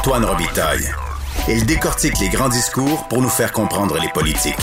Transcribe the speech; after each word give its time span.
Antoine 0.00 0.24
Robitaille. 0.24 0.86
Il 1.46 1.66
décortique 1.66 2.14
les 2.22 2.30
grands 2.30 2.48
discours 2.48 3.06
pour 3.10 3.20
nous 3.20 3.28
faire 3.28 3.52
comprendre 3.52 3.98
les 4.00 4.08
politiques. 4.08 4.54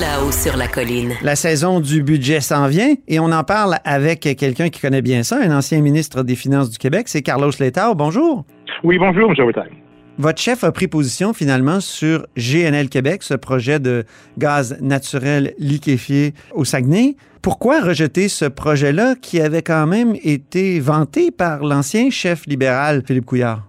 Là-haut 0.00 0.32
sur 0.32 0.56
la 0.56 0.68
colline. 0.68 1.12
La 1.20 1.36
saison 1.36 1.80
du 1.80 2.02
budget 2.02 2.40
s'en 2.40 2.66
vient 2.66 2.94
et 3.06 3.20
on 3.20 3.30
en 3.32 3.44
parle 3.44 3.76
avec 3.84 4.20
quelqu'un 4.20 4.70
qui 4.70 4.80
connaît 4.80 5.02
bien 5.02 5.22
ça, 5.22 5.38
un 5.38 5.54
ancien 5.54 5.82
ministre 5.82 6.22
des 6.22 6.34
Finances 6.34 6.70
du 6.70 6.78
Québec, 6.78 7.08
c'est 7.08 7.20
Carlos 7.20 7.50
Letao. 7.60 7.94
Bonjour. 7.94 8.46
Oui, 8.82 8.96
bonjour, 8.96 9.30
M. 9.30 9.34
Robitaille. 9.38 9.85
Votre 10.18 10.40
chef 10.40 10.64
a 10.64 10.72
pris 10.72 10.88
position 10.88 11.34
finalement 11.34 11.80
sur 11.80 12.24
GNL 12.38 12.88
Québec, 12.88 13.22
ce 13.22 13.34
projet 13.34 13.78
de 13.78 14.04
gaz 14.38 14.80
naturel 14.80 15.52
liquéfié 15.58 16.32
au 16.54 16.64
Saguenay. 16.64 17.16
Pourquoi 17.42 17.82
rejeter 17.82 18.28
ce 18.28 18.46
projet-là 18.46 19.14
qui 19.20 19.42
avait 19.42 19.60
quand 19.60 19.86
même 19.86 20.14
été 20.24 20.80
vanté 20.80 21.30
par 21.30 21.62
l'ancien 21.62 22.08
chef 22.08 22.46
libéral 22.46 23.02
Philippe 23.06 23.26
Couillard? 23.26 23.62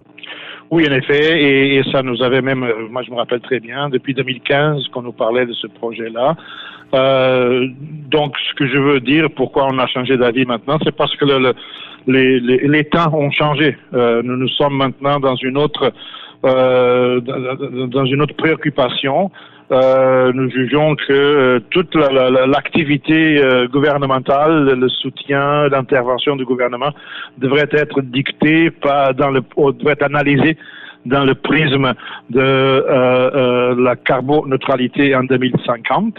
Oui, 0.70 0.86
en 0.88 0.92
effet, 0.92 1.76
et, 1.76 1.82
ça 1.92 2.02
nous 2.02 2.22
avait 2.22 2.40
même, 2.40 2.66
moi 2.90 3.02
je 3.02 3.10
me 3.10 3.16
rappelle 3.16 3.40
très 3.40 3.60
bien, 3.60 3.90
depuis 3.90 4.14
2015 4.14 4.88
qu'on 4.88 5.02
nous 5.02 5.12
parlait 5.12 5.44
de 5.44 5.52
ce 5.52 5.66
projet-là. 5.66 6.34
Euh, 6.94 7.66
donc, 8.10 8.34
ce 8.50 8.54
que 8.54 8.66
je 8.66 8.78
veux 8.78 9.00
dire, 9.00 9.28
pourquoi 9.36 9.66
on 9.70 9.78
a 9.78 9.86
changé 9.86 10.16
d'avis 10.16 10.46
maintenant, 10.46 10.78
c'est 10.82 10.96
parce 10.96 11.14
que 11.16 11.26
le, 11.26 11.52
les, 12.08 12.40
les, 12.40 12.84
temps 12.84 13.14
ont 13.14 13.30
changé. 13.30 13.76
Euh, 13.94 14.22
nous 14.24 14.36
nous 14.36 14.48
sommes 14.48 14.76
maintenant 14.76 15.20
dans 15.20 15.36
une 15.36 15.56
autre 15.56 15.92
euh, 16.44 17.20
dans 17.20 18.04
une 18.04 18.22
autre 18.22 18.36
préoccupation. 18.36 19.32
Euh, 19.72 20.32
nous 20.32 20.48
jugeons 20.48 20.94
que 20.94 21.12
euh, 21.12 21.60
toute 21.70 21.96
l'activité 21.96 23.42
gouvernementale, 23.72 24.78
le 24.78 24.88
soutien, 24.88 25.68
l'intervention 25.68 26.36
du 26.36 26.44
gouvernement 26.44 26.92
devrait 27.38 27.68
être 27.72 28.02
dictée, 28.02 28.70
pas 28.70 29.12
dans 29.12 29.30
le, 29.30 29.40
devrait 29.72 29.94
être 29.94 30.04
analysée 30.04 30.56
dans 31.06 31.24
le 31.24 31.34
prisme 31.34 31.92
de 32.30 33.74
la 33.76 33.96
carboneutralité 33.96 35.16
en 35.16 35.24
2050. 35.24 36.18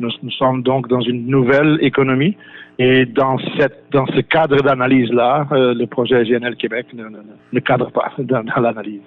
Nous, 0.00 0.10
nous, 0.22 0.30
sommes 0.30 0.62
donc 0.62 0.88
dans 0.88 1.00
une 1.00 1.26
nouvelle 1.26 1.78
économie 1.80 2.36
et 2.78 3.06
dans, 3.06 3.38
cette, 3.58 3.84
dans 3.90 4.06
ce 4.06 4.20
cadre 4.20 4.62
d'analyse-là, 4.62 5.48
le 5.50 5.84
projet 5.86 6.24
GNL 6.24 6.56
Québec 6.56 6.86
ne, 6.94 7.04
ne, 7.04 7.18
ne 7.52 7.60
cadre 7.60 7.90
pas 7.90 8.12
dans, 8.18 8.44
dans 8.44 8.60
l'analyse. 8.60 9.02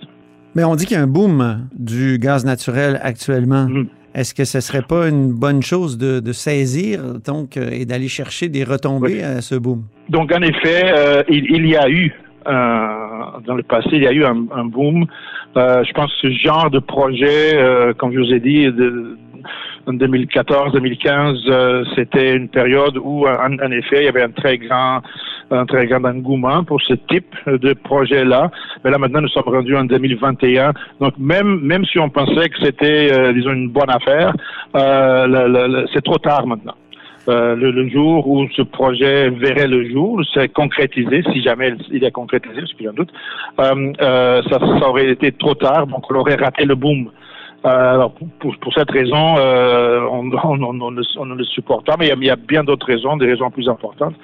Mais 0.55 0.63
on 0.63 0.75
dit 0.75 0.85
qu'il 0.85 0.97
y 0.97 0.99
a 0.99 1.03
un 1.03 1.07
boom 1.07 1.67
du 1.73 2.17
gaz 2.19 2.45
naturel 2.45 2.99
actuellement. 3.01 3.67
Mm. 3.69 3.87
Est-ce 4.13 4.33
que 4.33 4.43
ce 4.43 4.57
ne 4.57 4.61
serait 4.61 4.81
pas 4.81 5.07
une 5.07 5.31
bonne 5.31 5.61
chose 5.61 5.97
de, 5.97 6.31
saisir 6.33 6.99
donc 7.25 7.55
euh, 7.55 7.69
et 7.71 7.85
d'aller 7.85 8.09
chercher 8.09 8.49
des 8.49 8.65
retombées 8.65 9.23
à 9.23 9.41
ce 9.41 9.55
boom? 9.55 9.83
Donc, 10.09 10.33
en 10.35 10.41
effet, 10.41 10.91
euh, 10.93 11.23
il, 11.29 11.65
y 11.65 11.77
a 11.77 11.89
eu, 11.89 12.11
euh, 12.45 12.51
dans 13.45 13.55
le 13.55 13.63
passé, 13.63 13.89
il 13.93 14.03
y 14.03 14.07
a 14.07 14.11
eu 14.11 14.25
un, 14.25 14.65
boom. 14.65 15.05
je 15.55 15.93
pense 15.93 16.11
que 16.21 16.29
ce 16.29 16.33
genre 16.33 16.69
de 16.69 16.79
projet, 16.79 17.57
comme 17.97 18.11
je 18.13 18.19
vous 18.19 18.33
ai 18.33 18.41
dit, 18.41 18.65
de, 18.65 19.17
en 19.87 19.93
2014-2015, 19.93 21.95
c'était 21.95 22.35
une 22.35 22.49
période 22.49 22.97
où, 22.97 23.27
en, 23.27 23.71
effet, 23.71 24.01
il 24.01 24.05
y 24.05 24.07
avait 24.07 24.23
un 24.23 24.31
très 24.31 24.57
grand 24.57 25.01
un 25.51 25.65
très 25.65 25.87
grand 25.87 26.03
engouement 26.05 26.63
pour 26.63 26.81
ce 26.81 26.93
type 26.93 27.35
de 27.47 27.73
projet-là. 27.73 28.51
Mais 28.83 28.91
là, 28.91 28.97
maintenant, 28.97 29.21
nous 29.21 29.29
sommes 29.29 29.43
rendus 29.45 29.75
en 29.75 29.85
2021. 29.85 30.73
Donc, 30.99 31.13
même, 31.17 31.59
même 31.61 31.85
si 31.85 31.99
on 31.99 32.09
pensait 32.09 32.49
que 32.49 32.63
c'était, 32.63 33.11
euh, 33.11 33.33
disons, 33.33 33.51
une 33.51 33.69
bonne 33.69 33.89
affaire, 33.89 34.33
euh, 34.75 35.85
c'est 35.93 36.03
trop 36.03 36.17
tard 36.17 36.47
maintenant. 36.47 36.75
Euh, 37.29 37.55
le, 37.55 37.87
jour 37.89 38.27
où 38.27 38.47
ce 38.55 38.63
projet 38.63 39.29
verrait 39.29 39.67
le 39.67 39.87
jour, 39.87 40.21
c'est 40.33 40.51
concrétisé, 40.51 41.21
si 41.31 41.43
jamais 41.43 41.73
il 41.91 42.03
est 42.03 42.11
concrétisé, 42.11 42.61
ce 42.65 42.75
que 42.75 42.83
j'en 42.83 42.93
doute, 42.93 43.11
ça, 43.57 43.75
ça 44.49 44.89
aurait 44.89 45.11
été 45.11 45.31
trop 45.31 45.53
tard, 45.53 45.85
donc 45.85 46.09
on 46.09 46.15
aurait 46.15 46.35
raté 46.35 46.65
le 46.65 46.73
boom. 46.73 47.11
Euh, 47.63 47.93
alors 47.93 48.13
pour, 48.39 48.55
pour, 48.57 48.73
cette 48.73 48.89
raison, 48.89 49.35
euh, 49.37 50.01
on, 50.09 50.31
on, 50.43 50.63
on, 50.63 50.81
on, 50.81 51.25
ne 51.25 51.35
le 51.35 51.43
supporte 51.43 51.85
pas, 51.85 51.95
mais 51.99 52.07
il 52.07 52.25
y 52.25 52.29
a, 52.29 52.35
bien 52.35 52.63
d'autres 52.63 52.87
raisons, 52.87 53.17
des 53.17 53.27
raisons 53.27 53.51
plus 53.51 53.69
importantes. 53.69 54.15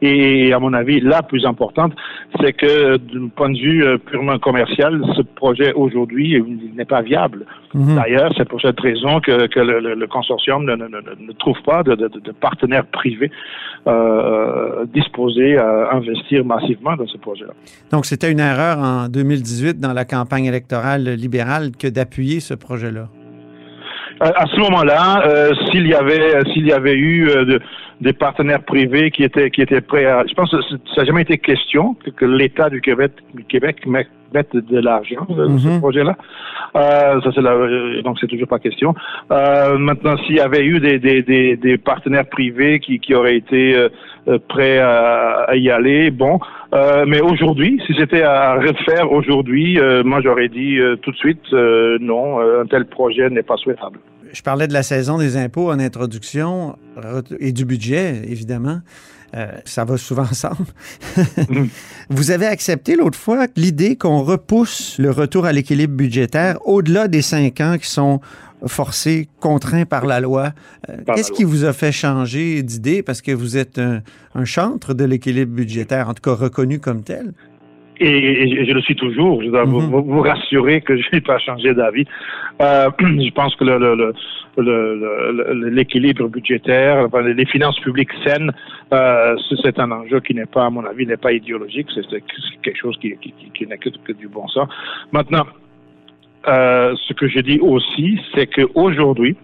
Et 0.00 0.52
à 0.52 0.58
mon 0.58 0.72
avis, 0.72 1.00
la 1.00 1.22
plus 1.22 1.44
importante, 1.44 1.92
c'est 2.40 2.54
que 2.54 2.96
d'un 2.96 3.28
point 3.28 3.50
de 3.50 3.58
vue 3.58 3.84
euh, 3.84 3.98
purement 3.98 4.38
commercial, 4.38 5.02
ce 5.14 5.22
projet 5.22 5.72
aujourd'hui 5.74 6.42
n'est 6.74 6.86
pas 6.86 7.02
viable. 7.02 7.44
Mhm. 7.74 7.96
D'ailleurs, 7.96 8.32
c'est 8.36 8.48
pour 8.48 8.60
cette 8.62 8.80
raison 8.80 9.20
que, 9.20 9.46
que 9.46 9.60
le, 9.60 9.94
le, 9.94 10.06
consortium 10.06 10.64
ne, 10.64 10.74
ne, 10.74 10.86
ne, 10.86 11.32
trouve 11.32 11.60
pas 11.62 11.82
de, 11.82 11.94
de, 11.94 12.08
de 12.08 12.32
partenaires 12.32 12.86
privés 12.86 13.30
euh, 13.86 14.86
disposés 14.94 15.58
à 15.58 15.94
investir 15.94 16.44
massivement 16.44 16.96
dans 16.96 17.06
ce 17.06 17.18
projet-là. 17.18 17.52
Donc, 17.90 18.06
c'était 18.06 18.32
une 18.32 18.40
erreur 18.40 18.78
en 18.78 19.08
2018 19.08 19.78
dans 19.78 19.92
la 19.92 20.04
campagne 20.04 20.46
électorale 20.46 21.04
libérale 21.10 21.72
que 21.78 21.86
d'appuyer 21.86 22.40
ce 22.40 22.54
projet 22.54 22.85
euh, 24.22 24.30
à 24.34 24.46
ce 24.46 24.58
moment-là, 24.60 25.22
euh, 25.26 25.50
s'il 25.70 25.86
y 25.86 25.94
avait 25.94 26.42
s'il 26.52 26.66
y 26.66 26.72
avait 26.72 26.94
eu 26.94 27.28
euh, 27.28 27.58
des 28.00 28.14
partenaires 28.14 28.62
privés 28.62 29.10
qui 29.10 29.22
étaient 29.22 29.50
qui 29.50 29.60
étaient 29.60 29.82
prêts 29.82 30.06
à, 30.06 30.24
je 30.26 30.32
pense 30.32 30.50
que 30.50 30.62
ça 30.62 30.76
n'a 31.02 31.04
jamais 31.04 31.22
été 31.22 31.36
question 31.36 31.96
que, 32.16 32.24
l'État 32.24 32.70
du 32.70 32.80
Québec, 32.80 33.12
Québec 33.48 33.86
mette, 33.86 34.08
de 34.54 34.78
l'argent 34.80 35.26
dans 35.28 35.58
ce 35.58 35.68
mhm. 35.68 35.80
projet-là. 35.80 36.16
ça 36.74 37.30
c'est 37.34 38.02
donc 38.02 38.18
c'est 38.20 38.26
toujours 38.26 38.48
pas 38.48 38.58
question. 38.58 38.94
maintenant, 39.30 40.16
s'il 40.26 40.36
y 40.36 40.40
avait 40.40 40.64
eu 40.64 40.80
des, 40.80 40.98
des, 40.98 41.56
des, 41.56 41.78
partenaires 41.78 42.28
privés 42.28 42.80
qui, 42.80 42.98
qui 43.00 43.14
auraient 43.14 43.36
été 43.36 43.88
prêts 44.48 44.78
à, 44.78 45.54
y 45.54 45.70
aller, 45.70 46.10
bon. 46.10 46.38
Mais 47.06 47.20
aujourd'hui, 47.20 47.80
si 47.86 47.94
c'était 47.98 48.22
à 48.22 48.54
refaire 48.54 49.10
aujourd'hui, 49.12 49.78
moi 50.04 50.20
j'aurais 50.22 50.48
dit 50.48 50.78
tout 51.02 51.10
de 51.10 51.16
suite 51.16 51.52
non, 51.52 52.40
un 52.40 52.66
tel 52.66 52.86
projet 52.86 53.30
n'est 53.30 53.42
pas 53.42 53.56
souhaitable 53.56 53.98
je 54.32 54.42
parlais 54.42 54.68
de 54.68 54.72
la 54.74 54.82
saison 54.82 55.16
des 55.16 55.38
impôts 55.38 55.70
en 55.70 55.78
introduction 55.78 56.76
et 57.40 57.52
du 57.52 57.64
budget, 57.64 58.22
évidemment. 58.28 58.80
Euh, 59.34 59.46
ça 59.64 59.84
va 59.84 59.96
souvent 59.96 60.22
ensemble. 60.30 60.66
Vous 62.10 62.30
avez 62.30 62.46
accepté 62.46 62.96
l'autre 62.96 63.18
fois 63.18 63.46
l'idée 63.56 63.96
qu'on 63.96 64.22
repousse 64.22 64.98
le 64.98 65.10
retour 65.10 65.46
à 65.46 65.52
l'équilibre 65.52 65.94
budgétaire 65.94 66.58
au-delà 66.64 67.08
des 67.08 67.22
cinq 67.22 67.60
ans 67.60 67.76
qui 67.78 67.88
sont 67.88 68.20
forcés, 68.66 69.28
contraints 69.40 69.84
par 69.84 70.06
la 70.06 70.20
loi. 70.20 70.50
Euh, 70.88 70.96
qu'est-ce 71.14 71.32
qui 71.32 71.44
vous 71.44 71.64
a 71.64 71.72
fait 71.72 71.92
changer 71.92 72.62
d'idée? 72.62 73.02
Parce 73.02 73.22
que 73.22 73.32
vous 73.32 73.56
êtes 73.56 73.78
un, 73.78 74.00
un 74.34 74.44
chantre 74.44 74.94
de 74.94 75.04
l'équilibre 75.04 75.52
budgétaire, 75.52 76.08
en 76.08 76.14
tout 76.14 76.22
cas 76.22 76.34
reconnu 76.34 76.80
comme 76.80 77.02
tel? 77.02 77.32
Et, 77.98 78.66
je 78.66 78.72
le 78.72 78.80
suis 78.82 78.96
toujours. 78.96 79.42
Je 79.42 79.48
dois 79.48 79.64
vous, 79.64 79.80
mhm. 79.80 80.20
rassurer 80.20 80.80
que 80.80 80.96
je 81.00 81.06
n'ai 81.12 81.20
pas 81.20 81.38
changé 81.38 81.74
d'avis. 81.74 82.04
Euh, 82.60 82.90
je 83.00 83.30
pense 83.32 83.54
que 83.56 83.64
l'équilibre 85.70 86.28
budgétaire, 86.28 87.08
les 87.24 87.46
finances 87.46 87.78
publiques 87.80 88.12
saines, 88.24 88.52
euh, 88.92 89.36
c'est 89.62 89.78
un 89.78 89.90
enjeu 89.90 90.20
qui 90.20 90.34
n'est 90.34 90.46
pas, 90.46 90.66
à 90.66 90.70
mon 90.70 90.84
avis, 90.84 91.06
n'est 91.06 91.16
pas 91.16 91.32
idéologique. 91.32 91.88
C'est 91.94 92.22
quelque 92.62 92.78
chose 92.78 92.96
qui, 93.00 93.16
qui, 93.18 93.32
que, 93.52 93.88
que, 94.04 94.12
du 94.12 94.28
bon 94.28 94.46
sens. 94.48 94.68
Maintenant, 95.12 95.46
euh, 96.48 96.94
ce 97.06 97.12
que 97.12 97.28
je 97.28 97.40
dis 97.40 97.58
aussi, 97.60 98.20
c'est 98.34 98.46
qu'aujourd'hui, 98.46 99.36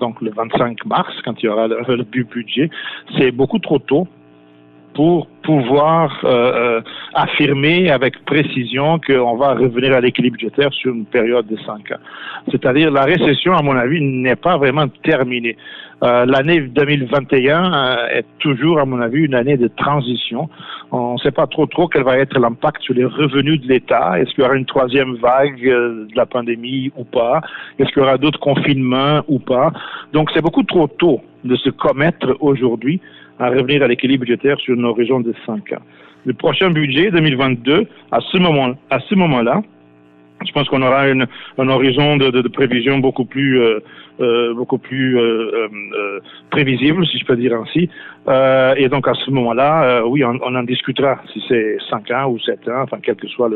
donc 0.00 0.20
le 0.20 0.30
25 0.30 0.84
mars, 0.86 1.14
quand 1.24 1.42
il 1.42 1.46
y 1.46 1.48
aura 1.48 1.68
le, 1.68 1.82
le 1.88 2.04
budget, 2.04 2.70
c'est 3.16 3.30
beaucoup 3.30 3.58
trop 3.58 3.78
tôt 3.78 4.08
pour 4.94 5.26
pouvoir 5.42 6.20
euh, 6.24 6.28
euh, 6.78 6.80
affirmer 7.14 7.90
avec 7.90 8.24
précision 8.24 9.00
qu'on 9.04 9.36
va 9.36 9.54
revenir 9.54 9.94
à 9.94 10.00
l'équilibre 10.00 10.36
budgétaire 10.36 10.72
sur 10.72 10.94
une 10.94 11.06
période 11.06 11.46
de 11.46 11.56
cinq 11.66 11.90
ans. 11.90 12.00
C'est-à-dire 12.50 12.90
la 12.90 13.02
récession, 13.02 13.52
à 13.52 13.62
mon 13.62 13.76
avis, 13.76 14.00
n'est 14.00 14.36
pas 14.36 14.56
vraiment 14.56 14.86
terminée. 15.02 15.56
Euh, 16.02 16.26
L'année 16.26 16.60
2021 16.60 17.72
euh, 17.72 18.06
est 18.12 18.26
toujours, 18.38 18.80
à 18.80 18.84
mon 18.84 19.00
avis, 19.00 19.24
une 19.24 19.34
année 19.34 19.56
de 19.56 19.68
transition. 19.68 20.48
On 20.90 21.14
ne 21.14 21.18
sait 21.18 21.30
pas 21.30 21.46
trop 21.46 21.66
trop 21.66 21.88
quel 21.88 22.02
va 22.02 22.18
être 22.18 22.38
l'impact 22.38 22.82
sur 22.82 22.94
les 22.94 23.04
revenus 23.04 23.60
de 23.60 23.68
l'État. 23.68 24.18
Est-ce 24.18 24.30
qu'il 24.30 24.44
y 24.44 24.46
aura 24.46 24.56
une 24.56 24.66
troisième 24.66 25.14
vague 25.16 25.62
de 25.62 26.08
la 26.14 26.26
pandémie 26.26 26.92
ou 26.96 27.04
pas? 27.04 27.40
Est-ce 27.78 27.88
qu'il 27.90 28.02
y 28.02 28.04
aura 28.04 28.18
d'autres 28.18 28.40
confinements 28.40 29.22
ou 29.28 29.38
pas? 29.38 29.72
Donc 30.12 30.30
c'est 30.34 30.42
beaucoup 30.42 30.64
trop 30.64 30.86
tôt 30.86 31.20
de 31.44 31.56
se 31.56 31.70
commettre 31.70 32.36
aujourd'hui 32.40 33.00
à 33.38 33.48
revenir 33.48 33.82
à 33.82 33.88
l'équilibre 33.88 34.24
budgétaire 34.24 34.58
sur 34.60 34.74
une 34.74 34.84
horizon 34.84 35.20
de 35.20 35.34
5 35.46 35.72
ans. 35.72 35.82
Le 36.24 36.34
prochain 36.34 36.70
budget 36.70 37.10
2022, 37.10 37.86
à 38.12 38.20
ce 38.20 38.38
moment, 38.38 38.74
à 38.90 39.00
ce 39.00 39.14
moment-là, 39.14 39.62
je 40.46 40.52
pense 40.52 40.68
qu'on 40.68 40.82
aura 40.82 41.08
une, 41.08 41.26
un 41.58 41.68
horizon 41.68 42.16
de, 42.16 42.48
prévision 42.48 42.98
beaucoup 42.98 43.24
plus, 43.24 43.60
euh, 43.60 43.80
euh, 44.20 44.54
euh, 44.54 46.20
prévisible, 46.50 47.06
si 47.06 47.18
je 47.18 47.24
peux 47.24 47.36
dire 47.36 47.54
ainsi. 47.54 47.88
Et 48.76 48.88
donc 48.88 49.08
à 49.08 49.14
ce 49.14 49.30
moment-là, 49.30 50.04
oui, 50.06 50.24
on, 50.24 50.40
en 50.42 50.62
discutera 50.62 51.20
si 51.32 51.42
c'est 51.48 51.76
5 51.90 52.10
ans 52.10 52.30
ou 52.30 52.38
7 52.38 52.68
ans, 52.68 52.82
enfin 52.82 52.98
quelle 53.02 53.16
que 53.16 53.28
soit 53.28 53.50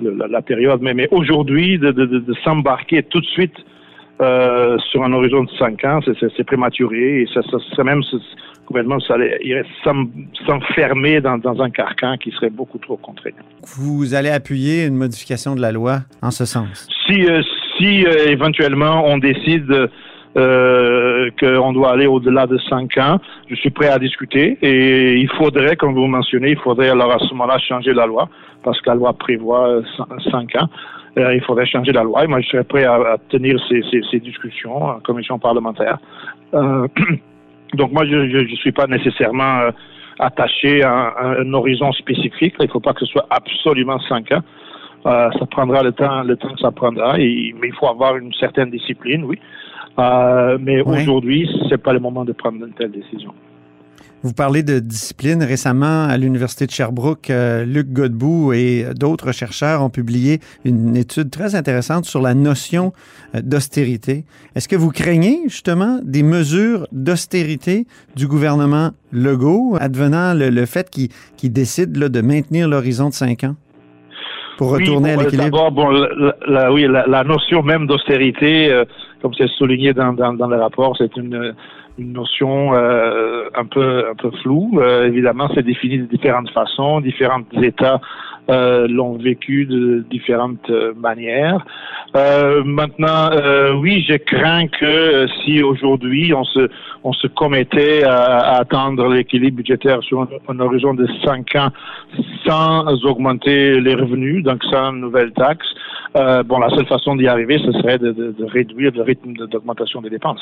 la, 0.00 0.42
période. 0.42 0.80
Mais, 0.82 1.08
aujourd'hui, 1.10 1.78
de 1.78 2.34
s'embarquer 2.44 3.02
tout 3.02 3.20
de 3.20 3.26
suite 3.26 3.56
euh, 4.20 4.76
sur 4.90 5.02
un 5.04 5.12
horizon 5.12 5.44
de 5.44 5.50
5 5.58 5.84
ans, 5.84 6.00
c'est 6.18 6.44
prématuré 6.44 7.22
et 7.22 7.26
ça, 7.32 7.40
ça 7.76 7.84
même 7.84 8.02
ce 8.02 8.16
gouvernement 8.66 9.00
ça 9.00 9.14
irait 9.42 9.64
s'enfermer 10.46 11.20
dans, 11.20 11.38
dans 11.38 11.60
un 11.62 11.70
carcan 11.70 12.16
qui 12.18 12.30
serait 12.32 12.50
beaucoup 12.50 12.78
trop 12.78 12.96
contraignant. 12.96 13.42
Vous 13.76 14.14
allez 14.14 14.30
appuyer 14.30 14.84
une 14.84 14.96
modification 14.96 15.54
de 15.54 15.60
la 15.60 15.72
loi 15.72 16.00
en 16.20 16.30
ce 16.30 16.44
sens? 16.44 16.88
Si, 17.06 17.24
euh, 17.24 17.42
si 17.78 18.04
euh, 18.04 18.26
éventuellement 18.28 19.04
on 19.06 19.18
décide 19.18 19.88
euh, 20.38 21.30
qu'on 21.40 21.72
doit 21.72 21.92
aller 21.92 22.06
au-delà 22.06 22.46
de 22.46 22.58
5 22.58 22.96
ans, 22.98 23.18
je 23.50 23.56
suis 23.56 23.70
prêt 23.70 23.88
à 23.88 23.98
discuter 23.98 24.56
et 24.62 25.16
il 25.16 25.28
faudrait, 25.30 25.74
comme 25.74 25.94
vous 25.94 26.06
mentionnez, 26.06 26.50
il 26.50 26.58
faudrait 26.58 26.90
alors 26.90 27.12
à 27.12 27.18
ce 27.18 27.30
moment-là 27.30 27.58
changer 27.58 27.92
la 27.92 28.06
loi 28.06 28.28
parce 28.62 28.80
que 28.80 28.88
la 28.88 28.94
loi 28.94 29.12
prévoit 29.14 29.80
5 30.30 30.56
ans. 30.56 30.68
Euh, 31.18 31.34
il 31.34 31.40
faudrait 31.42 31.66
changer 31.66 31.90
la 31.90 32.04
loi. 32.04 32.24
Et 32.24 32.26
moi, 32.28 32.40
je 32.40 32.48
serais 32.48 32.62
prêt 32.62 32.84
à, 32.84 33.16
tenir 33.30 33.58
ces, 33.68 34.20
discussions 34.20 34.76
en 34.76 35.00
commission 35.00 35.40
parlementaire. 35.40 35.98
Euh, 36.54 36.86
donc 37.74 37.90
moi, 37.92 38.06
je 38.06 38.14
ne 38.14 38.56
suis 38.56 38.72
pas 38.72 38.86
nécessairement 38.86 39.70
attaché 40.20 40.84
à, 40.84 41.14
un 41.18 41.52
horizon 41.52 41.90
spécifique. 41.92 42.54
Il 42.60 42.66
ne 42.66 42.70
faut 42.70 42.80
pas 42.80 42.92
que 42.92 43.00
ce 43.00 43.06
soit 43.06 43.26
absolument 43.30 43.98
cinq 44.08 44.30
ans. 44.30 44.42
ça 45.04 45.46
prendra 45.50 45.82
le 45.82 45.92
temps 45.92 46.22
que 46.24 46.60
ça 46.60 46.70
prendra. 46.70 47.14
mais 47.16 47.26
il 47.26 47.74
faut 47.80 47.88
avoir 47.88 48.16
une 48.16 48.32
certaine 48.34 48.70
discipline, 48.70 49.24
oui. 49.24 49.40
Mais 50.60 50.80
aujourd'hui, 50.82 51.48
ce 51.64 51.70
n'est 51.70 51.78
pas 51.78 51.92
le 51.92 52.00
moment 52.00 52.24
de 52.24 52.32
prendre 52.32 52.64
une 52.64 52.72
telle 52.72 52.92
décision. 52.92 53.32
Vous 54.24 54.32
parlez 54.32 54.64
de 54.64 54.80
discipline. 54.80 55.44
Récemment, 55.44 56.04
à 56.04 56.16
l'Université 56.16 56.66
de 56.66 56.72
Sherbrooke, 56.72 57.30
euh, 57.30 57.64
Luc 57.64 57.92
Godbout 57.92 58.52
et 58.52 58.86
d'autres 58.98 59.30
chercheurs 59.30 59.80
ont 59.80 59.90
publié 59.90 60.40
une 60.64 60.96
étude 60.96 61.30
très 61.30 61.54
intéressante 61.54 62.04
sur 62.04 62.20
la 62.20 62.34
notion 62.34 62.92
euh, 63.36 63.40
d'austérité. 63.42 64.24
Est-ce 64.56 64.66
que 64.66 64.74
vous 64.74 64.90
craignez 64.90 65.42
justement 65.44 66.00
des 66.02 66.24
mesures 66.24 66.88
d'austérité 66.90 67.86
du 68.16 68.26
gouvernement 68.26 68.90
Legault, 69.12 69.76
advenant 69.80 70.34
le, 70.34 70.66
fait 70.66 70.90
qu'il 70.90 71.52
décide 71.52 71.92
de 71.92 72.20
maintenir 72.20 72.68
l'horizon 72.68 73.10
de 73.10 73.14
cinq 73.14 73.44
ans? 73.44 73.54
Pour 74.58 74.72
retourner 74.72 75.12
à 75.12 75.16
l'équilibre? 75.16 75.44
D'abord, 75.44 75.70
bon, 75.70 75.90
la, 76.48 76.72
oui, 76.72 76.86
la, 76.88 77.22
notion 77.22 77.62
même 77.62 77.86
d'austérité, 77.86 78.68
euh, 78.68 78.84
comme 79.22 79.34
c'est 79.34 79.48
souligné 79.48 79.92
dans, 79.92 80.12
dans, 80.12 80.32
dans 80.32 80.48
le 80.48 80.56
rapport, 80.56 80.96
c'est 80.96 81.16
une 81.16 81.54
une 81.98 82.12
notion 82.12 82.74
euh, 82.74 83.48
un 83.54 83.64
peu 83.64 84.06
un 84.10 84.14
peu 84.14 84.30
floue. 84.42 84.78
Euh, 84.80 85.06
évidemment, 85.06 85.48
c'est 85.54 85.64
défini 85.64 85.98
de 85.98 86.04
différentes 86.04 86.50
façons. 86.50 87.00
Différents 87.00 87.42
États 87.60 88.00
euh, 88.50 88.86
l'ont 88.88 89.18
vécu 89.18 89.66
de 89.66 90.04
différentes 90.08 90.70
manières. 90.96 91.64
maintenant, 92.14 93.30
oui, 93.80 94.04
je 94.08 94.16
crains 94.16 94.68
que 94.68 95.26
si 95.42 95.62
aujourd'hui 95.62 96.32
on 96.32 96.44
se 96.44 96.68
on 97.04 97.12
se 97.12 97.26
commettait 97.26 98.04
à, 98.04 98.56
atteindre 98.62 99.08
l'équilibre 99.08 99.58
budgétaire 99.58 100.02
sur 100.02 100.26
un, 100.48 100.60
horizon 100.60 100.94
de 100.94 101.06
cinq 101.24 101.54
ans 101.56 101.70
sans 102.46 103.04
augmenter 103.04 103.80
les 103.80 103.94
revenus, 103.94 104.42
donc 104.42 104.62
sans 104.64 104.92
nouvelles 104.92 105.32
taxes, 105.32 105.74
euh, 106.16 106.42
bon, 106.42 106.58
la 106.58 106.70
seule 106.70 106.86
façon 106.86 107.16
d'y 107.16 107.26
arriver, 107.26 107.58
ce 107.58 107.72
serait 107.72 107.98
de, 107.98 108.34
réduire 108.44 108.92
le 108.94 109.02
rythme 109.02 109.34
d'augmentation 109.34 110.00
des 110.00 110.10
dépenses. 110.10 110.40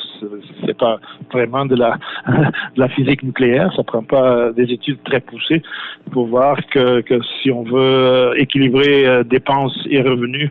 C'est 0.64 0.76
pas 0.76 0.98
vraiment 1.32 1.66
de 1.66 1.76
la, 1.76 2.88
physique 2.88 3.22
nucléaire. 3.22 3.72
Ça 3.74 3.82
prend 3.82 4.02
pas 4.02 4.52
des 4.52 4.72
études 4.72 5.02
très 5.04 5.20
poussées 5.20 5.62
pour 6.12 6.26
voir 6.26 6.56
que, 6.70 7.02
si 7.42 7.50
on 7.50 7.64
veut 7.64 8.32
équilibrer 8.36 9.06
euh, 9.06 9.24
dépenses 9.24 9.78
et 9.90 10.00
revenus 10.00 10.50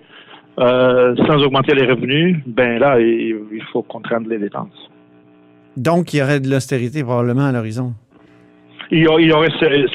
euh, 0.60 1.16
sans 1.28 1.44
augmenter 1.44 1.76
les 1.76 1.86
revenus, 1.86 2.38
ben 2.46 2.80
là, 2.80 3.00
il 3.00 3.62
faut 3.72 3.82
contraindre 3.82 4.30
les 4.30 4.40
dépenses. 4.40 4.90
Donc, 5.78 6.14
il 6.14 6.20
y 6.20 6.24
aurait 6.24 6.40
de 6.40 6.50
l'austérité 6.50 7.04
probablement 7.04 7.46
à 7.46 7.52
l'horizon. 7.52 7.94
Il 8.92 9.00
y 9.00 9.08
aurait, 9.08 9.50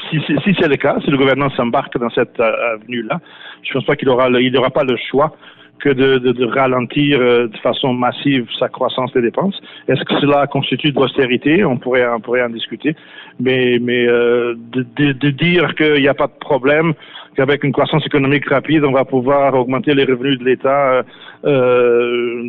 si, 0.09 0.55
c'est 0.59 0.67
le 0.67 0.75
cas, 0.75 0.97
si 1.03 1.11
le 1.11 1.17
gouvernement 1.17 1.49
s'embarque 1.51 1.97
dans 1.97 2.09
cette 2.09 2.39
euh, 2.39 2.75
avenue-là, 2.75 3.19
je 3.63 3.73
pense 3.73 3.85
pas 3.85 3.95
qu'il 3.95 4.09
aura, 4.09 4.29
il 4.29 4.51
n'aura 4.51 4.69
pas 4.69 4.83
le 4.83 4.97
choix 4.97 5.35
que 5.81 5.89
de, 5.89 6.19
de, 6.19 6.31
de 6.31 6.45
ralentir 6.45 7.19
euh, 7.19 7.47
de 7.47 7.57
façon 7.57 7.93
massive 7.93 8.47
sa 8.59 8.69
croissance 8.69 9.11
des 9.13 9.21
dépenses. 9.21 9.59
Est-ce 9.87 10.03
que 10.03 10.19
cela 10.19 10.47
constitue 10.47 10.91
de 10.91 10.99
l'austérité? 10.99 11.65
On 11.65 11.77
pourrait, 11.77 12.07
on 12.07 12.19
pourrait 12.19 12.43
en 12.43 12.49
discuter. 12.49 12.95
Mais, 13.39 13.79
mais 13.81 14.07
euh, 14.07 14.55
de, 14.71 15.11
de, 15.11 15.29
dire 15.29 15.73
qu'il 15.75 16.01
n'y 16.01 16.07
a 16.07 16.13
pas 16.13 16.27
de 16.27 16.39
problème, 16.39 16.93
qu'avec 17.35 17.63
une 17.63 17.71
croissance 17.71 18.05
économique 18.05 18.47
rapide, 18.49 18.83
on 18.83 18.91
va 18.91 19.05
pouvoir 19.05 19.53
augmenter 19.53 19.93
les 19.93 20.03
revenus 20.03 20.39
de 20.39 20.45
l'État, 20.45 20.93
euh, 20.93 21.03
euh 21.45 22.43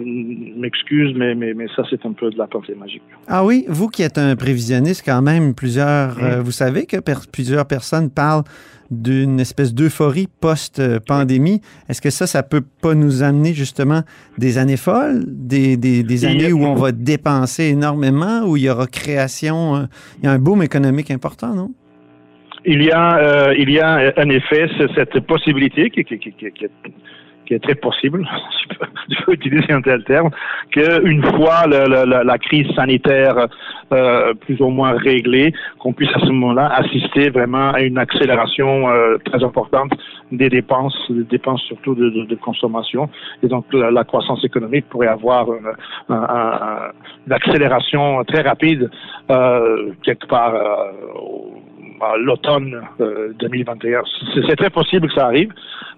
m'excuse, 0.56 1.12
mais, 1.16 1.34
mais, 1.34 1.54
mais 1.54 1.66
ça, 1.74 1.82
c'est 1.90 2.04
un 2.06 2.12
peu 2.12 2.30
de 2.30 2.38
la 2.38 2.46
pensée 2.46 2.74
magique. 2.74 3.02
Ah 3.26 3.44
oui, 3.44 3.64
vous 3.68 3.88
qui 3.88 4.02
êtes 4.02 4.18
un 4.18 4.36
prévisionniste 4.36 5.02
quand 5.04 5.22
même, 5.22 5.54
plusieurs, 5.54 6.16
mmh. 6.16 6.40
vous 6.40 6.52
savez 6.52 6.86
que 6.86 6.96
plusieurs 7.30 7.66
personnes 7.66 8.10
parlent 8.10 8.44
d'une 8.92 9.40
espèce 9.40 9.72
d'euphorie 9.72 10.28
post-pandémie. 10.40 11.62
Est-ce 11.88 12.02
que 12.02 12.10
ça, 12.10 12.26
ça 12.26 12.42
peut 12.42 12.60
pas 12.60 12.94
nous 12.94 13.22
amener 13.22 13.54
justement 13.54 14.02
des 14.36 14.58
années 14.58 14.76
folles, 14.76 15.24
des, 15.26 15.76
des, 15.76 16.24
années 16.26 16.52
où 16.52 16.64
on 16.64 16.74
va 16.74 16.92
dépenser 16.92 17.64
énormément, 17.64 18.44
où 18.44 18.56
il 18.56 18.64
y 18.64 18.70
aura 18.70 18.86
création, 18.86 19.76
euh, 19.76 19.84
il 20.18 20.26
y 20.26 20.28
a 20.28 20.32
un 20.32 20.38
boom 20.38 20.62
économique 20.62 21.10
important, 21.10 21.54
non? 21.54 21.72
Il 22.64 22.82
y 22.82 22.92
a, 22.92 23.16
euh, 23.18 23.54
il 23.58 23.70
y 23.70 23.80
a 23.80 24.12
en 24.16 24.28
effet 24.28 24.68
cette 24.94 25.18
possibilité 25.20 25.90
qui, 25.90 26.04
qui, 26.04 26.18
qui, 26.18 26.32
qui, 26.32 26.50
qui 27.46 27.54
est 27.54 27.58
très 27.58 27.74
possible, 27.74 28.28
je 29.08 29.24
peux, 29.24 29.32
utiliser 29.32 29.72
un 29.72 29.82
tel 29.82 30.04
terme, 30.04 30.30
qu'une 30.70 31.22
fois 31.22 31.66
la, 31.66 32.04
la, 32.24 32.38
crise 32.38 32.66
sanitaire 32.74 33.48
euh, 33.92 34.34
plus 34.34 34.60
ou 34.60 34.68
moins 34.68 34.92
réglée, 34.92 35.52
qu'on 35.78 35.92
puisse 35.92 36.10
à 36.14 36.20
ce 36.20 36.26
moment-là 36.26 36.72
assister 36.74 37.30
vraiment 37.30 37.72
à 37.72 37.80
une 37.80 37.98
accélération 37.98 38.88
euh, 38.88 39.18
très 39.24 39.42
importante 39.42 39.92
des 40.30 40.48
dépenses, 40.48 40.96
des 41.10 41.24
dépenses 41.24 41.62
surtout 41.62 41.94
de, 41.94 42.08
de, 42.10 42.24
de 42.24 42.34
consommation, 42.36 43.08
et 43.42 43.48
donc 43.48 43.66
la, 43.72 44.04
croissance 44.04 44.44
économique 44.44 44.86
pourrait 44.88 45.08
avoir 45.08 45.46
une, 45.52 45.72
une 46.08 47.32
accélération 47.32 48.24
très 48.24 48.42
rapide 48.42 48.90
euh, 49.30 49.92
quelque 50.02 50.26
part 50.26 50.54
euh, 52.02 52.16
l'automne 52.18 52.80
2021. 53.38 53.98
Euh, 53.98 54.02
c'est 54.48 54.56
très 54.56 54.70
possible 54.70 55.08
que 55.08 55.14
ça 55.14 55.26
arrive 55.26 55.52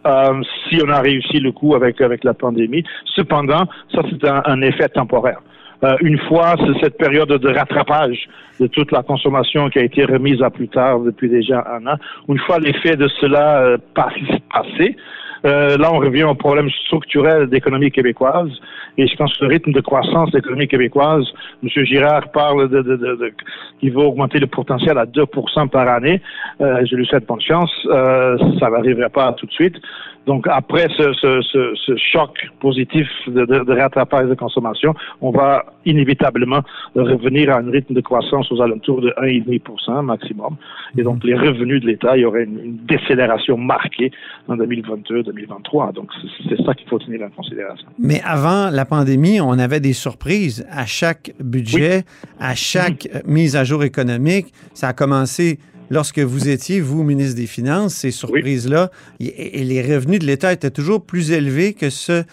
euh, 0.07 0.43
si 0.69 0.81
on 0.85 0.89
a 0.91 1.01
réussi 1.01 1.39
le 1.41 1.53
coup 1.53 1.75
avec 1.75 2.01
avec 2.01 2.25
la 2.25 2.35
pandémie. 2.35 2.85
Cependant, 3.15 3.65
ça 3.93 4.03
c'est 4.11 4.29
un, 4.29 4.63
effet 4.63 4.89
temporaire. 4.89 5.41
Euh, 5.83 5.97
une 6.01 6.19
fois 6.19 6.55
cette 6.81 6.97
période 6.97 7.29
de 7.29 7.49
rattrapage 7.49 8.29
de 8.61 8.67
toute 8.67 8.93
la 8.93 9.03
consommation 9.03 9.69
qui 9.71 9.79
a 9.79 9.83
été 9.83 10.05
remise 10.05 10.41
à 10.43 10.51
plus 10.51 10.69
tard 10.69 11.01
depuis 11.01 11.29
déjà 11.29 11.65
un 11.71 11.87
an, 11.87 11.97
une 12.29 12.39
fois 12.39 12.59
l'effet 12.59 12.97
de 12.97 13.09
cela 13.21 13.77
passé, 13.95 14.97
euh, 15.45 15.77
là, 15.77 15.93
on 15.93 15.99
revient 15.99 16.25
au 16.25 16.35
problème 16.35 16.71
structurel 16.87 17.49
d'économie 17.49 17.91
québécoise. 17.91 18.51
Et 18.97 19.07
je 19.07 19.17
pense 19.17 19.37
que 19.37 19.45
le 19.45 19.51
rythme 19.51 19.73
de 19.73 19.81
croissance 19.81 20.31
de 20.31 20.39
l'économie 20.39 20.69
québécoise, 20.69 21.25
M. 21.63 21.69
Girard 21.85 22.31
parle 22.31 22.69
de, 22.69 22.83
de, 22.83 22.97
de, 22.97 23.17
de 23.17 23.33
qu'il 23.81 23.93
va 23.93 24.03
augmenter 24.03 24.39
le 24.39 24.47
potentiel 24.47 24.97
à 24.99 25.05
2% 25.05 25.69
par 25.69 25.89
année. 25.89 26.23
Euh, 26.61 26.85
je 26.87 26.95
lui 26.97 27.07
souhaite 27.07 27.27
bonne 27.27 27.41
chance. 27.41 27.73
Euh, 27.87 28.39
ça 28.59 28.71
n'arriverait 28.71 29.11
pas 29.11 29.33
tout 29.33 29.47
de 29.47 29.53
suite. 29.53 29.77
Donc, 30.27 30.47
après 30.49 30.89
ce, 30.97 31.13
ce, 31.15 31.43
ce, 31.43 31.75
ce 31.75 31.97
choc 31.97 32.31
positif 32.61 33.07
de, 33.27 33.45
de, 33.45 33.65
de, 33.65 33.73
rattrapage 33.73 34.29
de 34.29 34.35
consommation, 34.35 34.95
on 35.21 35.31
va 35.31 35.67
inévitablement 35.85 36.61
revenir 36.95 37.51
à 37.51 37.59
un 37.59 37.71
rythme 37.71 37.95
de 37.95 38.01
croissance 38.01 38.51
aux 38.51 38.61
alentours 38.63 39.03
de 39.03 39.11
1,5% 39.21 40.03
maximum. 40.03 40.57
Et 40.97 41.03
donc, 41.03 41.25
les 41.25 41.35
revenus 41.35 41.83
de 41.83 41.87
l'État, 41.87 42.17
il 42.17 42.23
y 42.23 42.25
aurait 42.25 42.45
une, 42.45 42.59
une 42.59 42.77
décélération 42.87 43.57
marquée 43.59 44.13
en 44.49 44.57
2022-2023. 44.57 45.93
Donc, 45.93 46.11
c'est 46.49 46.63
ça 46.65 46.75
qu'il 46.75 46.89
faut 46.89 46.99
tenir 46.99 47.23
en 47.23 47.31
considération. 47.31 47.87
Mais 47.99 48.21
avant 48.25 48.71
la 48.71 48.85
pandémie, 48.85 49.41
on 49.41 49.59
avait 49.59 49.81
des 49.81 49.93
surprises 49.93 50.67
à 50.71 50.87
chaque 50.87 51.33
budget, 51.41 52.03
à 52.41 52.55
chaque 52.55 53.05
mm-hmm. 53.05 53.27
mise 53.27 53.57
à 53.57 53.65
jour 53.65 53.85
économique. 53.85 54.47
Ça 54.73 54.89
a 54.89 54.93
commencé 54.93 55.59
lorsque 55.95 56.19
vous 56.19 56.49
étiez, 56.49 56.81
vous, 56.81 57.05
ministre 57.05 57.37
des 57.37 57.47
Finances, 57.47 57.95
ces 57.95 58.11
surprises-là, 58.11 58.91
et, 59.21 59.63
les 59.63 59.81
revenus 59.81 60.19
de 60.19 60.27
l'État 60.27 60.53
étaient 60.53 60.73
toujours 60.73 61.07
plus 61.07 61.31
élevés 61.31 61.73
que 61.73 61.89
ce, 61.89 62.25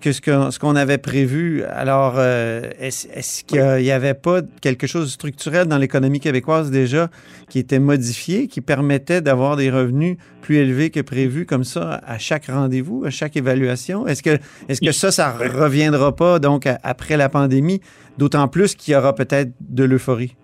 que 0.00 0.10
ce 0.10 0.58
qu'on 0.58 0.74
avait 0.74 0.96
prévu. 0.96 1.62
Alors, 1.64 2.14
euh, 2.16 2.70
est-ce 2.80 3.44
qu'il 3.44 3.62
n'y 3.62 3.90
avait 3.90 4.14
pas 4.14 4.40
quelque 4.62 4.86
chose 4.86 5.04
de 5.04 5.10
structurel 5.10 5.66
dans 5.66 5.76
l'économie 5.76 6.18
québécoise 6.18 6.70
déjà 6.70 7.10
qui 7.50 7.58
était 7.58 7.78
modifié, 7.78 8.48
qui 8.48 8.62
permettait 8.62 9.20
d'avoir 9.20 9.56
des 9.56 9.70
revenus 9.70 10.16
plus 10.40 10.56
élevés 10.56 10.88
que 10.88 11.00
prévu 11.00 11.44
comme 11.44 11.64
ça 11.64 12.00
à 12.06 12.16
chaque 12.16 12.46
rendez-vous, 12.46 13.04
à 13.04 13.10
chaque 13.10 13.36
évaluation? 13.36 14.06
Est-ce 14.06 14.22
que, 14.22 14.38
que 14.68 14.92
ça, 14.92 15.12
ça 15.12 15.30
reviendra 15.30 16.16
pas 16.16 16.38
donc 16.38 16.66
après 16.82 17.18
la 17.18 17.28
pandémie, 17.28 17.82
d'autant 18.16 18.48
plus 18.48 18.74
qu'il 18.74 18.94
y 18.94 18.96
aura 18.96 19.14
peut-être 19.14 19.52
de 19.60 19.84
l'euphorie? 19.84 20.36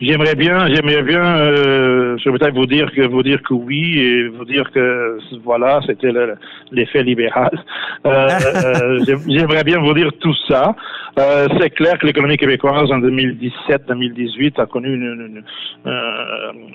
J'aimerais 0.00 0.34
bien, 0.34 0.66
j'aimerais 0.66 1.02
bien, 1.02 1.22
euh, 1.38 2.16
je 2.18 2.30
peut-être 2.30 2.54
vous 2.54 2.66
dire 2.66 2.90
que 2.92 3.02
vous 3.02 3.22
dire 3.22 3.40
que 3.42 3.54
oui 3.54 3.98
et 3.98 4.28
vous 4.28 4.44
dire 4.44 4.70
que 4.72 5.18
voilà, 5.44 5.80
c'était 5.86 6.10
l'effet 6.72 7.02
libéral. 7.02 7.50
Euh, 8.06 8.28
euh 8.64 8.98
j'aimerais 9.28 9.62
bien 9.64 9.78
vous 9.78 9.94
dire 9.94 10.10
tout 10.20 10.34
ça. 10.48 10.74
C'est 11.16 11.70
clair 11.70 11.98
que 11.98 12.06
l'économie 12.06 12.36
québécoise 12.36 12.90
en 12.90 12.98
2017-2018 12.98 14.60
a 14.60 14.66
connu 14.66 14.92
une, 14.94 15.42
une, 15.84 15.92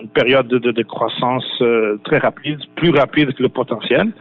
une 0.01 0.10
période 0.10 0.48
de, 0.48 0.60
de 0.60 0.84
croissance 0.84 1.46
très 2.06 2.20
rapide, 2.20 2.60
plus 2.75 2.92
rapide 2.92 3.34
que 3.34 3.44
le 3.44 3.50
potentiel. 3.50 4.12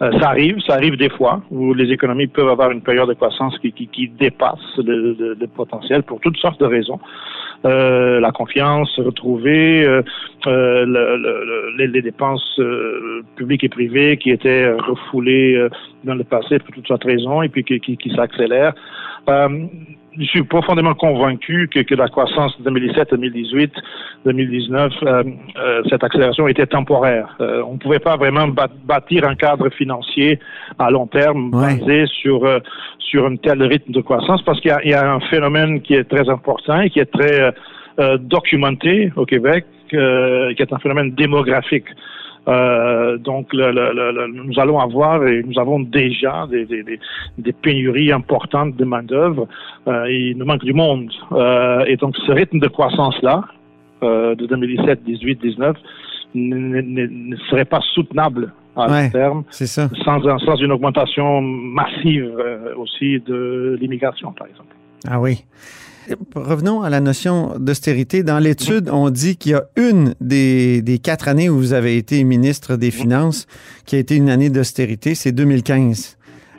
Ça 0.00 0.30
arrive, 0.30 0.58
ça 0.66 0.74
arrive 0.74 0.96
des 0.96 1.10
fois 1.10 1.42
où 1.50 1.74
les 1.74 1.92
économies 1.92 2.26
peuvent 2.26 2.48
avoir 2.48 2.70
une 2.70 2.80
période 2.80 3.08
de 3.08 3.14
croissance 3.14 3.58
qui, 3.58 3.70
qui, 3.72 3.86
qui 3.86 4.08
dépasse 4.08 4.58
le, 4.78 5.12
le, 5.12 5.34
le, 5.34 5.46
potentiel 5.46 6.02
pour 6.04 6.20
toutes 6.20 6.38
sortes 6.38 6.58
de 6.58 6.64
raisons. 6.64 6.98
Euh, 7.66 8.20
la 8.20 8.32
confiance 8.32 8.98
retrouvée, 8.98 9.84
euh, 9.84 10.02
euh 10.46 10.86
le, 10.86 11.76
les, 11.76 11.88
les, 11.88 12.00
dépenses 12.00 12.58
euh, 12.58 13.22
publiques 13.36 13.64
et 13.64 13.68
privées 13.68 14.16
qui 14.16 14.30
étaient 14.30 14.72
refoulées 14.72 15.68
dans 16.04 16.14
le 16.14 16.24
passé 16.24 16.58
pour 16.58 16.74
toutes 16.74 16.86
sortes 16.86 17.02
de 17.02 17.12
raisons 17.12 17.42
et 17.42 17.50
puis 17.50 17.62
qui, 17.62 17.78
qui, 17.80 17.98
qui 17.98 18.14
s'accélèrent 18.14 18.72
je 20.18 20.24
suis 20.24 20.42
profondément 20.42 20.94
convaincu 20.94 21.68
que, 21.72 21.80
que 21.80 21.94
la 21.94 22.08
croissance 22.08 22.60
2017, 22.62 23.10
2018, 23.12 23.72
2019, 24.24 24.92
euh, 25.02 25.24
euh, 25.56 25.82
cette 25.88 26.02
accélération 26.02 26.48
était 26.48 26.66
temporaire. 26.66 27.36
Euh, 27.40 27.62
on 27.66 27.74
ne 27.74 27.78
pouvait 27.78 27.98
pas 28.00 28.16
vraiment 28.16 28.48
bâtir 28.84 29.26
un 29.26 29.34
cadre 29.34 29.68
financier 29.70 30.40
à 30.78 30.90
long 30.90 31.06
terme 31.06 31.50
basé 31.50 32.06
sur 32.06 32.44
euh, 32.44 32.58
sur 32.98 33.26
un 33.26 33.36
tel 33.36 33.62
rythme 33.62 33.92
de 33.92 34.00
croissance 34.00 34.42
parce 34.42 34.60
qu'il 34.60 34.74
y, 34.84 34.88
y, 34.88 34.94
a 34.94 35.12
un 35.12 35.20
phénomène 35.20 35.80
qui 35.80 35.94
est 35.94 36.04
très 36.04 36.28
important 36.28 36.80
et 36.80 36.90
qui 36.90 37.00
est 37.00 37.10
très 37.10 37.52
euh, 37.98 38.18
documenté 38.18 39.12
au 39.16 39.26
Québec, 39.26 39.64
qui 39.88 39.96
est 39.96 40.72
un 40.72 40.78
phénomène 40.78 41.10
démographique. 41.12 41.86
Euh, 42.48 43.18
donc, 43.18 43.52
le, 43.52 43.70
le, 43.70 44.26
nous 44.28 44.58
allons 44.58 44.78
avoir 44.78 45.26
et 45.26 45.42
nous 45.42 45.58
avons 45.58 45.80
déjà 45.80 46.46
des, 46.50 46.64
des, 46.64 46.98
des 47.38 47.52
pénuries 47.52 48.12
importantes 48.12 48.76
de 48.76 48.84
main-d'œuvre. 48.84 49.46
Euh, 49.86 50.10
il 50.10 50.36
nous 50.38 50.46
manque 50.46 50.64
du 50.64 50.72
monde. 50.72 51.10
Euh, 51.32 51.84
et 51.86 51.96
donc, 51.96 52.16
ce 52.16 52.32
rythme 52.32 52.58
de 52.58 52.68
croissance-là, 52.68 53.44
euh, 54.02 54.34
de 54.34 54.46
2017, 54.46 55.04
18, 55.04 55.40
19, 55.42 55.76
ne 56.34 57.36
serait 57.50 57.64
pas 57.64 57.80
soutenable 57.94 58.52
à 58.76 58.86
long 58.86 59.10
terme 59.10 59.44
ça. 59.50 59.90
Sans, 60.04 60.20
sans 60.38 60.56
une 60.56 60.72
augmentation 60.72 61.42
massive 61.42 62.32
aussi 62.76 63.18
de 63.20 63.76
l'immigration, 63.80 64.32
par 64.32 64.46
exemple. 64.46 64.74
Ah 65.08 65.20
oui. 65.20 65.44
Revenons 66.34 66.82
à 66.82 66.90
la 66.90 67.00
notion 67.00 67.52
d'austérité. 67.58 68.22
Dans 68.22 68.38
l'étude, 68.38 68.88
on 68.90 69.10
dit 69.10 69.36
qu'il 69.36 69.52
y 69.52 69.54
a 69.54 69.64
une 69.76 70.14
des, 70.20 70.82
des, 70.82 70.98
quatre 70.98 71.28
années 71.28 71.48
où 71.48 71.56
vous 71.56 71.72
avez 71.72 71.96
été 71.96 72.24
ministre 72.24 72.76
des 72.76 72.90
Finances 72.90 73.46
qui 73.86 73.96
a 73.96 73.98
été 73.98 74.16
une 74.16 74.30
année 74.30 74.50
d'austérité, 74.50 75.14
c'est 75.14 75.32
2015. 75.32 76.16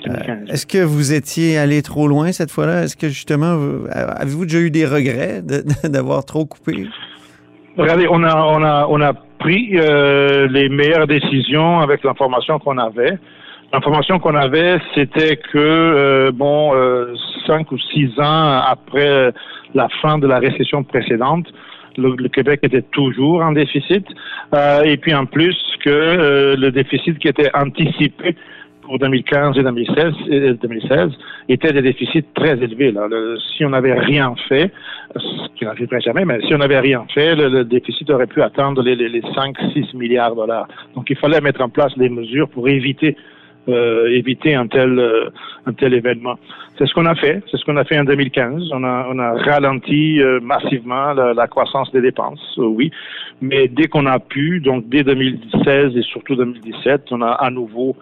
Euh, 0.07 0.13
est-ce 0.48 0.65
que 0.65 0.83
vous 0.83 1.13
étiez 1.13 1.57
allé 1.57 1.81
trop 1.81 2.07
loin 2.07 2.31
cette 2.31 2.51
fois-là? 2.51 2.83
Est-ce 2.83 2.98
que 2.98 3.07
justement, 3.07 3.57
avez-vous 3.91 4.45
déjà 4.45 4.60
eu 4.60 4.71
des 4.71 4.86
regrets 4.86 5.41
d'avoir 5.83 6.25
trop 6.25 6.45
coupé? 6.45 6.88
Regardez, 7.77 8.07
on 8.10 8.24
a, 8.24 8.36
on 8.36 8.63
a, 8.63 8.88
on 8.89 9.01
a 9.01 9.13
pris 9.39 9.71
euh, 9.74 10.48
les 10.48 10.69
meilleures 10.69 11.07
décisions 11.07 11.79
avec 11.79 12.03
l'information 12.03 12.60
qu'on 12.60 12.77
avait. 12.77 13.17
L'information 13.74 14.20
qu'on 14.20 14.36
avait, 14.36 14.80
c'était 14.96 15.38
que, 15.38 15.58
euh, 15.58 16.32
bon, 16.34 16.75
euh, 16.75 17.13
cinq 17.48 17.72
ou 17.72 17.78
six 17.78 18.10
ans 18.20 18.62
après 18.68 19.32
la 19.74 19.88
fin 20.01 20.18
de 20.18 20.28
la 20.28 20.40
récession 20.40 20.84
précédente, 20.84 21.48
le, 21.98 22.28
Québec 22.30 22.62
était 22.63 22.82
toujours 22.82 23.42
en 23.42 23.51
déficit. 23.51 24.06
Euh, 24.54 24.84
et 24.84 24.98
puis 24.98 25.13
en 25.13 25.25
plus 25.25 25.58
que 25.84 25.90
euh, 25.90 26.56
le 26.56 26.72
déficit 26.72 27.18
qui 27.20 27.28
était 27.28 27.50
anticipé 27.56 28.36
pour 28.82 29.00
2015 29.00 29.58
et 29.58 29.63
2016, 29.63 30.58
2016 30.62 31.12
était 31.50 31.72
des 31.72 31.82
déficits 31.82 32.25
très 32.36 32.58
élevés. 32.58 32.92
Là. 32.92 33.08
si 33.56 33.63
on 33.63 33.70
n'avait 33.70 33.94
rien 33.94 34.34
fait, 34.50 34.72
ce 35.16 35.48
qui 35.56 35.66
n'arriverait 35.66 36.01
jamais, 36.01 36.25
mais 36.25 36.42
si 36.42 36.54
on 36.54 36.58
n'avait 36.58 36.80
rien 36.80 37.06
fait, 37.13 37.36
le, 37.36 37.63
déficit 37.63 38.10
aurait 38.10 38.28
pu 38.28 38.42
atteindre 38.42 38.82
les, 38.82 38.96
les, 38.96 39.08
les 39.08 39.22
5-6 39.22 39.96
milliards 39.96 40.32
de 40.32 40.38
dollars. 40.38 40.68
Donc 40.96 41.10
il 41.10 41.16
fallait 41.16 41.42
mettre 41.42 41.62
en 41.62 41.70
place 41.70 41.96
des 41.98 42.10
mesures 42.10 42.50
pour 42.50 42.68
éviter 42.68 43.16
euh, 43.70 44.08
éviter 44.10 44.56
un 44.56 44.68
tel 44.68 44.98
euh, 44.98 45.30
un 45.65 45.74
tel 45.74 45.94
événement. 45.94 46.36
C'est 46.77 46.88
ce 46.88 46.94
qu'on 46.94 47.06
a 47.06 47.13
fait. 47.15 47.44
C'est 47.50 47.58
ce 47.58 47.65
qu'on 47.65 47.77
a 47.77 47.84
fait 47.84 48.00
en 48.00 48.03
2015. 48.03 48.72
On 48.74 48.84
a 48.84 49.08
on 49.10 49.20
a 49.20 49.34
ralenti 49.34 50.20
euh, 50.20 50.39
massivement 50.41 51.13
la, 51.13 51.48
croissance 51.48 51.91
des 51.91 52.01
dépenses, 52.01 52.58
oui. 52.58 52.91
Mais 53.39 53.68
dès 53.68 53.88
qu'on 53.88 54.08
a 54.08 54.20
pu, 54.20 54.62
donc 54.62 54.89
dès 54.89 55.03
2016 55.03 55.96
et 55.96 56.01
surtout 56.01 56.36
2017, 56.36 57.08
on 57.12 57.22
a 57.22 57.32
à 57.32 57.50
nouveau 57.51 57.96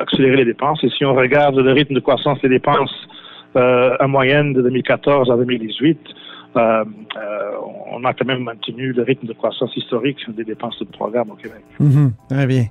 accéléré 0.00 0.36
les 0.36 0.44
dépenses. 0.44 0.84
Et 0.84 0.90
si 0.90 1.04
on 1.04 1.14
regarde 1.14 1.56
le 1.56 1.72
rythme 1.72 1.94
de 1.94 2.00
croissance 2.00 2.40
des 2.40 2.48
dépenses 2.48 2.94
en 3.54 4.08
moyenne 4.08 4.52
de 4.52 4.62
2014 4.62 5.30
à 5.30 5.36
2018. 5.36 5.98
Euh, 6.56 6.84
on 7.92 8.04
a 8.04 8.12
quand 8.12 8.24
même 8.24 8.42
maintenu 8.42 8.92
le 8.92 9.02
rythme 9.02 9.26
de 9.26 9.32
croissance 9.32 9.76
historique 9.76 10.18
des 10.34 10.44
dépenses 10.44 10.78
de 10.80 10.84
programme 10.84 11.30
au 11.30 11.34
Québec. 11.34 11.62
Mm-hmm. 11.80 12.10
très 12.28 12.46
bien. 12.46 12.64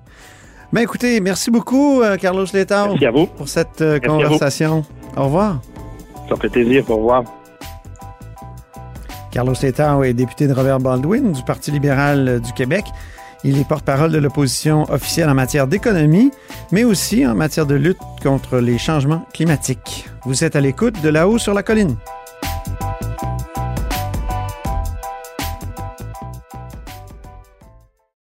Ben 0.72 0.82
écoutez, 0.82 1.20
merci 1.20 1.50
beaucoup, 1.50 2.02
euh, 2.02 2.16
Carlos 2.18 2.46
Letao. 2.54 2.90
Merci 2.90 3.06
à 3.06 3.12
vous. 3.12 3.26
Pour 3.26 3.50
cette 3.50 3.82
euh, 3.82 4.00
conversation. 4.00 4.86
Au 5.18 5.24
revoir. 5.24 5.62
Ça 6.30 6.36
fait 6.36 6.50
plaisir. 6.50 6.84
Au 6.90 6.98
revoir. 6.98 7.24
Carlos 9.32 9.56
Letao 9.62 10.04
est 10.04 10.14
député 10.14 10.48
de 10.48 10.54
Robert 10.54 10.80
Baldwin 10.80 11.32
du 11.32 11.44
Parti 11.44 11.72
libéral 11.72 12.40
du 12.40 12.54
Québec. 12.54 12.86
Il 13.44 13.58
est 13.58 13.68
porte-parole 13.68 14.12
de 14.12 14.20
l'opposition 14.20 14.84
officielle 14.92 15.30
en 15.30 15.34
matière 15.34 15.66
d'économie, 15.66 16.32
mais 16.72 16.84
aussi 16.84 17.26
en 17.26 17.34
matière 17.34 17.66
de 17.66 17.76
lutte 17.76 17.98
contre 18.22 18.58
les 18.58 18.78
changements 18.78 19.26
climatiques. 19.34 20.08
Vous 20.26 20.44
êtes 20.44 20.56
à 20.56 20.62
l'écoute 20.62 21.02
de 21.02 21.10
là-haut 21.10 21.38
sur 21.40 21.54
la 21.54 21.64
colline. 21.64 21.96